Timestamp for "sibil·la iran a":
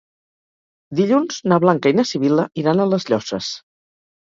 2.13-2.91